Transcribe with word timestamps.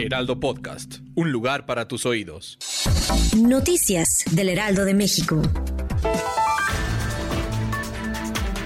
Heraldo 0.00 0.40
Podcast, 0.40 1.00
un 1.14 1.30
lugar 1.30 1.66
para 1.66 1.86
tus 1.86 2.06
oídos. 2.06 2.58
Noticias 3.36 4.24
del 4.30 4.48
Heraldo 4.48 4.86
de 4.86 4.94
México. 4.94 5.42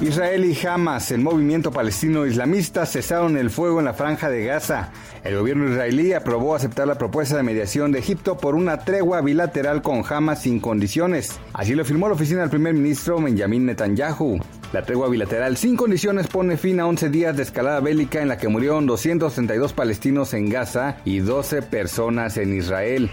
Israel 0.00 0.44
y 0.46 0.66
Hamas, 0.66 1.10
el 1.10 1.20
movimiento 1.20 1.70
palestino 1.70 2.24
islamista, 2.24 2.86
cesaron 2.86 3.36
el 3.36 3.50
fuego 3.50 3.78
en 3.80 3.84
la 3.84 3.92
franja 3.92 4.30
de 4.30 4.44
Gaza. 4.44 4.90
El 5.22 5.36
gobierno 5.36 5.68
israelí 5.68 6.14
aprobó 6.14 6.54
aceptar 6.54 6.86
la 6.86 6.96
propuesta 6.96 7.36
de 7.36 7.42
mediación 7.42 7.92
de 7.92 7.98
Egipto 7.98 8.38
por 8.38 8.54
una 8.54 8.78
tregua 8.78 9.20
bilateral 9.20 9.82
con 9.82 10.02
Hamas 10.08 10.42
sin 10.42 10.60
condiciones. 10.60 11.38
Así 11.52 11.74
lo 11.74 11.84
firmó 11.84 12.08
la 12.08 12.14
oficina 12.14 12.40
del 12.40 12.50
primer 12.50 12.72
ministro 12.72 13.20
Benjamin 13.20 13.66
Netanyahu. 13.66 14.40
La 14.72 14.82
tregua 14.82 15.08
bilateral 15.08 15.56
sin 15.56 15.76
condiciones 15.76 16.26
pone 16.26 16.58
fin 16.58 16.78
a 16.80 16.86
11 16.86 17.08
días 17.08 17.34
de 17.34 17.42
escalada 17.42 17.80
bélica 17.80 18.20
en 18.20 18.28
la 18.28 18.36
que 18.36 18.48
murieron 18.48 18.86
232 18.86 19.72
palestinos 19.72 20.34
en 20.34 20.50
Gaza 20.50 20.98
y 21.06 21.20
12 21.20 21.62
personas 21.62 22.36
en 22.36 22.54
Israel. 22.54 23.10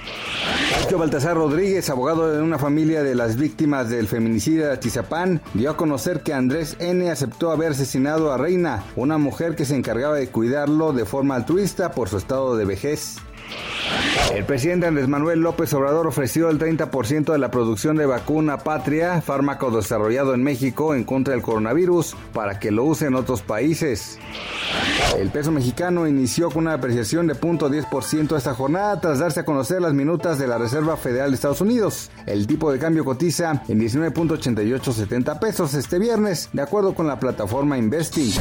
Baltasar 0.98 1.36
Rodríguez, 1.36 1.90
abogado 1.90 2.32
de 2.34 2.42
una 2.42 2.58
familia 2.58 3.04
de 3.04 3.16
las 3.16 3.38
víctimas 3.38 3.90
del 3.90 4.08
feminicidio 4.08 4.66
de 4.66 4.74
Atizapán, 4.74 5.42
dio 5.54 5.72
a 5.72 5.78
conocer 5.78 6.22
que 6.22 6.34
Andrés 6.34 6.78
N. 6.80 7.10
aceptó 7.10 7.52
haber 7.52 7.72
asesinado 7.72 8.32
a 8.32 8.38
Reina, 8.38 8.84
una 8.96 9.18
mujer 9.18 9.56
que 9.56 9.66
se 9.66 9.76
encargaba 9.76 10.16
de 10.16 10.28
cuidarlo 10.28 10.94
de 10.94 11.06
forma 11.06 11.36
altruista 11.36 11.92
por 11.92 12.10
su 12.10 12.18
estado 12.18 12.58
de 12.58 12.66
vejez. 12.66 13.18
El 14.34 14.44
presidente 14.44 14.88
Andrés 14.88 15.08
Manuel 15.08 15.40
López 15.40 15.74
Obrador 15.74 16.08
ofreció 16.08 16.50
el 16.50 16.60
30% 16.60 17.32
de 17.32 17.38
la 17.38 17.52
producción 17.52 17.96
de 17.96 18.06
vacuna 18.06 18.58
Patria, 18.58 19.22
fármaco 19.22 19.72
desarrollado 19.72 20.34
en 20.34 20.44
México 20.44 20.94
en 20.94 21.04
contra 21.04 21.34
del 21.34 21.42
coronavirus, 21.42 22.16
para 22.34 22.60
que 22.60 22.72
lo 22.72 22.84
use 22.84 23.06
en 23.06 23.16
otros 23.16 23.42
países. 23.42 24.20
El 25.18 25.30
peso 25.30 25.52
mexicano 25.52 26.08
inició 26.08 26.50
con 26.50 26.64
una 26.66 26.74
apreciación 26.74 27.28
de 27.28 27.36
0.10% 27.36 28.36
esta 28.36 28.54
jornada 28.54 29.00
tras 29.00 29.20
darse 29.20 29.42
a 29.42 29.46
conocer 29.46 29.82
las 29.82 29.94
minutas 29.94 30.38
de 30.38 30.48
la 30.48 30.58
Reserva 30.58 30.98
Federal 30.98 31.32
de 31.32 31.36
Estados 31.36 31.62
Unidos. 31.62 32.10
El 32.26 32.48
tipo 32.48 32.72
de 32.72 32.80
cambio 32.80 33.06
cotiza 33.06 33.64
en 33.68 33.80
19.8870 33.80 35.40
pesos 35.40 35.74
este 35.76 36.00
viernes, 36.00 36.50
de 36.52 36.62
acuerdo 36.62 36.94
con 36.94 37.08
la 37.08 37.20
plataforma 37.20 37.78
Investing. 37.78 38.32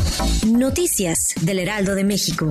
Noticias 0.59 1.35
del 1.43 1.61
Heraldo 1.61 1.95
de 1.95 2.05
México. 2.05 2.51